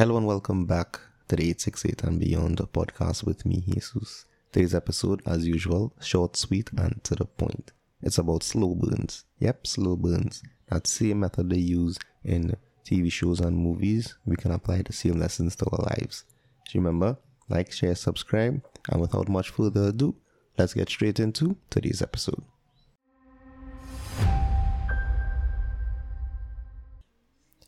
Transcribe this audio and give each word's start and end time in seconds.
Hello 0.00 0.16
and 0.16 0.26
welcome 0.26 0.64
back 0.64 0.98
to 1.28 1.36
the 1.36 1.42
868 1.42 2.04
and 2.04 2.18
Beyond 2.18 2.56
podcast 2.72 3.22
with 3.22 3.44
me, 3.44 3.62
Jesus. 3.68 4.24
Today's 4.50 4.74
episode, 4.74 5.20
as 5.26 5.46
usual, 5.46 5.92
short, 6.00 6.38
sweet, 6.38 6.70
and 6.78 7.04
to 7.04 7.14
the 7.14 7.26
point. 7.26 7.72
It's 8.00 8.16
about 8.16 8.42
slow 8.42 8.74
burns. 8.74 9.26
Yep, 9.40 9.66
slow 9.66 9.96
burns. 9.96 10.42
That 10.70 10.86
same 10.86 11.20
method 11.20 11.50
they 11.50 11.58
use 11.58 11.98
in 12.24 12.56
TV 12.82 13.12
shows 13.12 13.40
and 13.40 13.54
movies, 13.54 14.16
we 14.24 14.36
can 14.36 14.52
apply 14.52 14.80
the 14.80 14.94
same 14.94 15.20
lessons 15.20 15.54
to 15.56 15.66
our 15.70 15.84
lives. 15.84 16.24
So 16.66 16.78
remember, 16.78 17.18
like, 17.50 17.70
share, 17.70 17.94
subscribe, 17.94 18.62
and 18.88 19.02
without 19.02 19.28
much 19.28 19.50
further 19.50 19.88
ado, 19.88 20.16
let's 20.56 20.72
get 20.72 20.88
straight 20.88 21.20
into 21.20 21.58
today's 21.68 22.00
episode. 22.00 22.42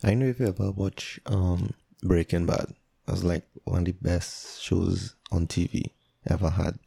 I 0.02 0.14
know 0.14 0.26
if 0.26 0.40
you 0.40 0.46
ever 0.46 0.70
watch 0.70 1.20
um, 1.26 1.74
Breaking 2.02 2.46
Bad. 2.46 2.74
That's 3.06 3.24
like 3.24 3.44
one 3.64 3.80
of 3.80 3.84
the 3.86 3.92
best 3.92 4.62
shows 4.62 5.14
on 5.30 5.46
TV 5.46 5.90
ever 6.28 6.50
had. 6.50 6.78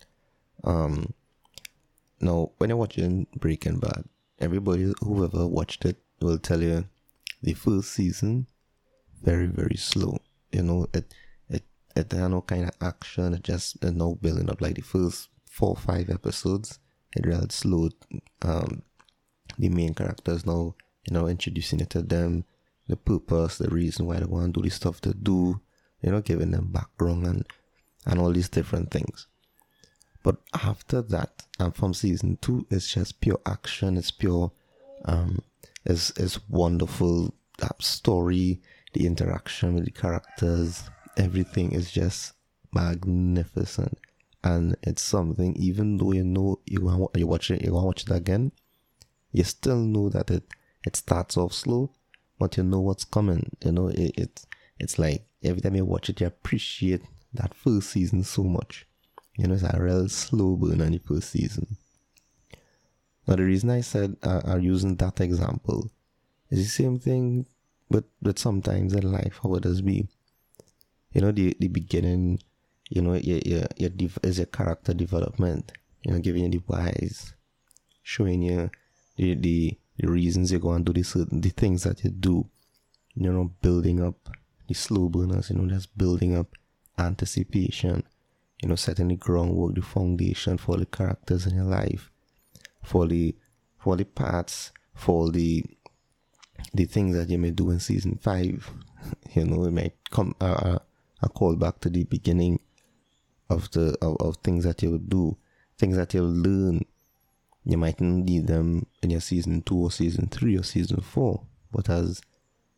Um, 0.64 1.14
now, 2.20 2.52
when 2.58 2.70
you're 2.70 2.78
watching 2.78 3.28
Breaking 3.36 3.80
Bad, 3.80 4.06
everybody 4.40 4.94
who 5.02 5.24
ever 5.24 5.46
watched 5.48 5.86
it 5.86 5.98
will 6.22 6.40
tell 6.40 6.62
you 6.62 6.86
the 7.42 7.54
first 7.54 7.92
season 7.92 8.48
very 9.26 9.48
very 9.48 9.76
slow. 9.76 10.20
You 10.52 10.64
know, 10.64 10.88
it 10.94 11.14
it 11.50 11.64
it 11.96 12.12
had 12.12 12.32
no 12.32 12.42
kind 12.42 12.66
of 12.66 12.76
action. 12.82 13.34
It 13.34 13.44
just 13.44 13.84
it 13.84 13.94
no 13.96 14.16
building 14.16 14.50
up 14.50 14.62
like 14.62 14.76
the 14.76 14.82
first 14.82 15.30
four 15.50 15.76
five 15.76 16.10
episodes. 16.10 16.80
It 17.16 17.26
really 17.26 17.48
slowed. 17.50 17.94
Um, 18.42 18.84
the 19.58 19.70
main 19.70 19.94
characters 19.94 20.46
now, 20.46 20.76
you 21.08 21.14
know, 21.14 21.28
introducing 21.28 21.80
it 21.80 21.90
to 21.92 22.02
them 22.02 22.46
the 22.88 22.96
purpose, 22.96 23.58
the 23.58 23.70
reason 23.70 24.06
why 24.06 24.20
they 24.20 24.26
want 24.26 24.54
to 24.54 24.62
do 24.62 24.68
the 24.68 24.74
stuff 24.74 25.02
to 25.02 25.14
do, 25.14 25.60
you 26.02 26.12
know, 26.12 26.22
giving 26.22 26.52
them 26.52 26.72
background 26.72 27.26
and 27.26 27.46
and 28.06 28.20
all 28.20 28.32
these 28.32 28.50
different 28.50 28.92
things. 28.92 29.28
But 30.24 30.38
after 30.54 31.02
that, 31.02 31.44
and 31.60 31.76
from 31.76 31.94
season 31.94 32.38
two, 32.42 32.66
it's 32.70 32.94
just 32.94 33.22
pure 33.22 33.40
action. 33.46 33.98
It's 33.98 34.12
pure, 34.12 34.52
um, 35.06 35.40
it's 35.84 36.12
it's 36.18 36.40
wonderful. 36.50 37.34
That 37.60 37.82
story, 37.82 38.62
the 38.94 39.06
interaction 39.06 39.76
with 39.76 39.86
the 39.86 39.92
characters, 39.92 40.84
everything 41.16 41.72
is 41.72 41.92
just 41.92 42.34
magnificent. 42.74 43.98
And 44.44 44.76
it's 44.84 45.02
something, 45.02 45.56
even 45.56 45.98
though 45.98 46.12
you 46.12 46.24
know 46.24 46.60
you 46.66 46.82
want 46.82 47.16
you 47.16 47.26
watch 47.26 47.50
it, 47.50 47.64
you 47.64 47.74
want 47.74 47.84
to 47.84 47.88
watch 47.88 48.04
it 48.04 48.16
again, 48.16 48.52
you 49.32 49.44
still 49.44 49.78
know 49.78 50.10
that 50.10 50.30
it 50.30 50.44
it 50.86 50.96
starts 50.96 51.38
off 51.38 51.54
slow, 51.54 51.92
but 52.40 52.58
you 52.58 52.64
know 52.64 52.80
what's 52.80 53.06
coming. 53.06 53.52
You 53.64 53.72
know, 53.72 53.88
it, 53.88 54.12
it 54.18 54.46
it's 54.80 55.00
like 55.00 55.26
every 55.44 55.62
time 55.62 55.76
you 55.76 55.86
watch 55.86 56.10
it, 56.10 56.22
you 56.22 56.28
appreciate 56.28 57.02
that 57.34 57.54
first 57.54 57.90
season 57.90 58.24
so 58.24 58.44
much. 58.44 58.88
You 59.38 59.48
know, 59.48 59.56
it's 59.56 59.64
a 59.64 59.78
real 59.80 60.08
slow 60.10 60.56
burn 60.56 60.82
on 60.82 60.92
the 60.92 61.00
first 61.00 61.32
season. 61.32 61.78
Now, 63.28 63.36
the 63.36 63.44
reason 63.44 63.70
I 63.70 63.82
said 63.82 64.18
uh, 64.24 64.42
I'm 64.46 64.62
using 64.62 64.96
that 64.98 65.20
example 65.20 65.90
is 66.50 66.60
the 66.60 66.84
same 66.84 67.00
thing, 67.00 67.48
but 67.90 68.06
but 68.22 68.40
sometimes 68.40 68.94
in 68.94 69.12
life, 69.12 69.40
how 69.42 69.56
it 69.56 69.64
does 69.64 69.82
be. 69.82 70.08
You 71.14 71.22
know, 71.22 71.32
the 71.32 71.56
the 71.60 71.68
beginning, 71.68 72.40
you 72.90 73.02
know, 73.02 73.14
your 73.16 73.40
your 73.46 73.66
your 73.78 73.92
is 74.24 74.38
your 74.38 74.48
character 74.48 74.94
development. 74.94 75.72
You 76.04 76.12
know, 76.12 76.20
giving 76.20 76.44
you 76.44 76.50
the 76.50 76.64
whys, 76.68 77.34
showing 78.04 78.44
you 78.44 78.70
the 79.18 79.34
the 79.36 79.78
the 79.98 80.10
reasons 80.10 80.52
you 80.52 80.60
go 80.60 80.72
and 80.72 80.86
do 80.86 80.94
the 80.94 81.04
certain 81.04 81.42
the 81.42 81.50
things 81.50 81.84
that 81.84 82.04
you 82.04 82.10
do. 82.10 82.48
You 83.16 83.32
know, 83.32 83.52
building 83.62 84.04
up 84.04 84.30
the 84.68 84.74
slow 84.74 85.08
burners, 85.08 85.50
you 85.50 85.56
know, 85.56 85.70
just 85.70 85.98
building 85.98 86.36
up 86.36 86.48
anticipation, 86.98 88.04
you 88.62 88.68
know, 88.68 88.76
setting 88.76 89.08
the 89.08 89.16
groundwork, 89.16 89.76
the 89.76 89.82
foundation 89.82 90.58
for 90.58 90.78
the 90.78 90.86
characters 90.86 91.46
in 91.46 91.56
your 91.56 91.66
life, 91.66 92.12
for 92.84 93.08
the 93.08 93.36
for 93.78 93.96
the 93.96 94.04
parts, 94.04 94.72
for 94.94 95.32
the 95.32 95.64
the 96.74 96.86
things 96.86 97.16
that 97.16 97.30
you 97.30 97.38
may 97.38 97.52
do 97.52 97.70
in 97.72 97.80
season 97.80 98.18
five. 98.22 98.70
You 99.36 99.46
know, 99.46 99.66
it 99.66 99.72
might 99.72 99.94
come 100.10 100.34
a, 100.42 100.46
uh, 100.46 100.80
a 101.22 101.30
call 101.30 101.56
back 101.56 101.80
to 101.82 101.90
the 101.90 102.06
beginning 102.06 102.60
of 103.52 103.70
the 103.70 103.96
of, 104.02 104.18
of 104.20 104.38
things 104.38 104.64
that 104.64 104.82
you 104.82 104.92
will 104.92 104.98
do, 104.98 105.38
things 105.78 105.96
that 105.98 106.16
you'll 106.16 106.26
learn 106.26 106.82
you 107.66 107.78
might 107.78 108.00
not 108.00 108.26
need 108.26 108.48
them 108.48 108.86
in 109.02 109.10
your 109.10 109.22
season 109.22 109.64
two 109.64 109.78
or 109.78 109.92
season 109.92 110.28
three 110.28 110.56
or 110.58 110.64
season 110.64 111.02
four. 111.02 111.42
But 111.72 111.90
as 111.90 112.22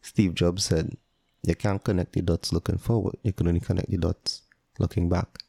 Steve 0.01 0.33
Jobs 0.33 0.63
said, 0.63 0.95
you 1.43 1.55
can't 1.55 1.83
connect 1.83 2.13
the 2.13 2.21
dots 2.21 2.53
looking 2.53 2.77
forward. 2.77 3.15
You 3.21 3.33
can 3.33 3.47
only 3.47 3.59
connect 3.59 3.89
the 3.89 3.97
dots 3.97 4.43
looking 4.79 5.09
back. 5.09 5.39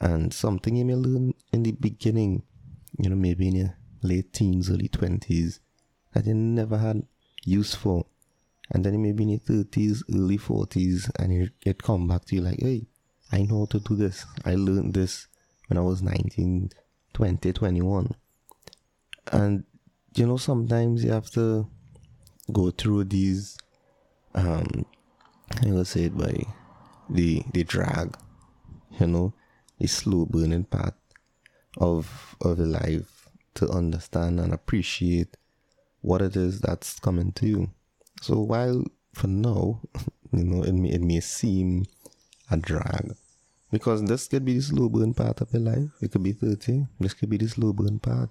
And 0.00 0.32
something 0.32 0.76
you 0.76 0.84
may 0.84 0.94
learn 0.94 1.34
in 1.52 1.64
the 1.64 1.72
beginning, 1.72 2.44
you 2.98 3.10
know, 3.10 3.16
maybe 3.16 3.48
in 3.48 3.56
your 3.56 3.76
late 4.02 4.32
teens, 4.32 4.70
early 4.70 4.88
20s, 4.88 5.58
that 6.14 6.26
you 6.26 6.34
never 6.34 6.78
had 6.78 7.02
use 7.44 7.74
for. 7.74 8.06
And 8.70 8.84
then 8.84 9.02
maybe 9.02 9.24
in 9.24 9.30
your 9.30 9.40
30s, 9.40 10.02
early 10.14 10.38
40s, 10.38 11.10
and 11.18 11.50
it, 11.64 11.82
come 11.82 12.06
back 12.06 12.24
to 12.26 12.36
you 12.36 12.42
like, 12.42 12.60
hey, 12.60 12.86
I 13.32 13.42
know 13.42 13.60
how 13.60 13.66
to 13.66 13.80
do 13.80 13.96
this. 13.96 14.24
I 14.44 14.54
learned 14.54 14.94
this 14.94 15.26
when 15.66 15.76
I 15.76 15.80
was 15.80 16.02
19, 16.02 16.70
20, 17.12 17.52
21 17.52 18.14
and 19.32 19.64
you 20.14 20.26
know 20.26 20.36
sometimes 20.36 21.04
you 21.04 21.10
have 21.10 21.30
to 21.30 21.66
go 22.52 22.70
through 22.70 23.04
these 23.04 23.56
um 24.34 24.84
I 25.62 25.70
will 25.70 25.84
say 25.84 26.04
it 26.04 26.16
by 26.16 26.44
the 27.08 27.42
the 27.52 27.64
drag, 27.64 28.16
you 28.98 29.06
know, 29.06 29.34
the 29.78 29.88
slow 29.88 30.26
burning 30.26 30.64
path 30.64 30.94
of 31.76 32.36
of 32.40 32.56
the 32.56 32.66
life 32.66 33.28
to 33.54 33.68
understand 33.68 34.40
and 34.40 34.54
appreciate 34.54 35.36
what 36.02 36.22
it 36.22 36.36
is 36.36 36.60
that's 36.60 36.98
coming 37.00 37.32
to 37.32 37.46
you. 37.46 37.70
So 38.22 38.38
while 38.40 38.84
for 39.12 39.26
now, 39.26 39.80
you 40.32 40.44
know, 40.44 40.62
it 40.62 40.72
may 40.72 40.90
it 40.90 41.02
may 41.02 41.20
seem 41.20 41.84
a 42.50 42.56
drag. 42.56 43.16
Because 43.72 44.02
this 44.02 44.26
could 44.26 44.44
be 44.44 44.54
the 44.54 44.62
slow 44.62 44.88
burn 44.88 45.14
part 45.14 45.40
of 45.40 45.52
your 45.52 45.62
life. 45.62 45.90
It 46.00 46.10
could 46.10 46.24
be 46.24 46.32
30. 46.32 46.88
This 46.98 47.14
could 47.14 47.30
be 47.30 47.36
the 47.36 47.48
slow 47.48 47.72
burn 47.72 48.00
part. 48.00 48.30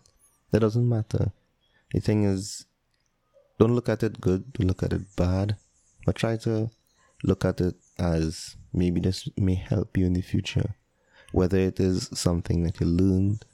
That 0.52 0.62
doesn't 0.62 0.88
matter. 0.88 1.32
The 1.94 2.00
thing 2.00 2.24
is, 2.24 2.66
don't 3.60 3.76
look 3.76 3.90
at 3.90 4.04
it 4.04 4.22
good, 4.22 4.54
don't 4.54 4.68
look 4.68 4.84
at 4.84 4.94
it 4.94 5.16
bad, 5.16 5.58
but 6.06 6.16
try 6.16 6.38
to 6.38 6.70
look 7.24 7.46
at 7.46 7.62
it 7.62 7.76
as 7.98 8.56
maybe 8.74 9.02
this 9.02 9.28
may 9.38 9.56
help 9.56 9.98
you 9.98 10.06
in 10.06 10.14
the 10.14 10.22
future. 10.22 10.76
Whether 11.32 11.58
it 11.58 11.80
is 11.80 12.10
something 12.14 12.64
that 12.64 12.80
you 12.80 12.88
learned 12.88 13.46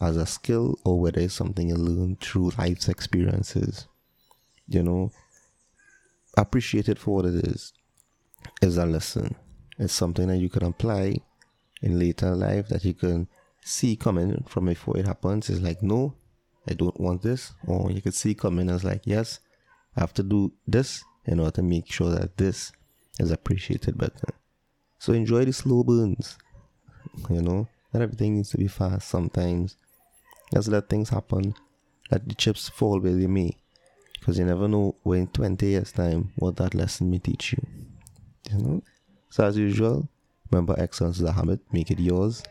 as 0.00 0.16
a 0.16 0.26
skill 0.26 0.78
or 0.84 1.00
whether 1.00 1.20
it's 1.20 1.34
something 1.34 1.68
you 1.68 1.74
learned 1.74 2.20
through 2.20 2.50
life's 2.58 2.88
experiences. 2.88 3.86
You 4.68 4.82
know, 4.82 5.12
appreciate 6.36 6.88
it 6.88 6.98
for 6.98 7.16
what 7.16 7.24
it 7.24 7.46
is. 7.46 7.72
It's 8.62 8.76
a 8.76 8.86
lesson. 8.86 9.34
It's 9.78 9.92
something 9.92 10.28
that 10.28 10.38
you 10.38 10.48
can 10.48 10.64
apply 10.64 11.16
in 11.82 11.98
later 11.98 12.34
life 12.34 12.68
that 12.68 12.84
you 12.84 12.94
can 12.94 13.28
see 13.62 13.96
coming 13.96 14.44
from 14.48 14.66
before 14.66 14.96
it 14.96 15.06
happens. 15.06 15.50
It's 15.50 15.60
like, 15.60 15.82
no, 15.82 16.14
I 16.66 16.74
don't 16.74 16.98
want 17.00 17.22
this. 17.22 17.52
Or 17.66 17.90
you 17.90 18.00
could 18.00 18.14
see 18.14 18.34
coming 18.34 18.70
as 18.70 18.84
like, 18.84 19.02
yes, 19.04 19.40
I 19.96 20.00
have 20.00 20.14
to 20.14 20.22
do 20.22 20.52
this 20.66 21.04
in 21.24 21.40
order 21.40 21.52
to 21.52 21.62
make 21.62 21.90
sure 21.90 22.10
that 22.10 22.36
this 22.36 22.72
is 23.18 23.30
appreciated 23.30 23.98
better. 23.98 24.28
So 24.98 25.12
enjoy 25.12 25.44
the 25.44 25.52
slow 25.52 25.84
burns. 25.84 26.38
You 27.30 27.42
know, 27.42 27.68
not 27.92 28.02
everything 28.02 28.36
needs 28.36 28.50
to 28.50 28.58
be 28.58 28.68
fast 28.68 29.08
sometimes. 29.08 29.76
Just 30.52 30.68
let 30.68 30.88
things 30.88 31.10
happen. 31.10 31.54
Let 32.10 32.28
the 32.28 32.34
chips 32.34 32.68
fall 32.68 33.00
where 33.00 33.14
they 33.14 33.26
may. 33.26 33.56
Because 34.18 34.38
you 34.38 34.44
never 34.44 34.66
know 34.66 34.96
when 35.02 35.26
20 35.28 35.66
years' 35.66 35.92
time 35.92 36.32
what 36.36 36.56
that 36.56 36.74
lesson 36.74 37.10
may 37.10 37.18
teach 37.18 37.52
you. 37.52 37.66
You 38.50 38.58
know? 38.58 38.82
So 39.30 39.44
as 39.44 39.56
usual, 39.56 40.08
remember 40.50 40.74
excellence 40.78 41.18
is 41.18 41.24
a 41.24 41.32
habit. 41.32 41.60
Make 41.72 41.90
it 41.90 42.00
yours. 42.00 42.42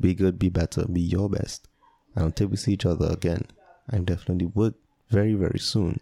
Be 0.00 0.14
good, 0.14 0.38
be 0.38 0.48
better, 0.48 0.84
be 0.86 1.00
your 1.00 1.28
best. 1.28 1.68
And 2.14 2.26
until 2.26 2.48
we 2.48 2.56
see 2.56 2.74
each 2.74 2.86
other 2.86 3.08
again, 3.10 3.44
I 3.90 3.98
definitely 3.98 4.46
would 4.54 4.74
very, 5.08 5.34
very 5.34 5.58
soon. 5.58 6.00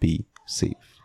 Be 0.00 0.26
safe. 0.46 1.00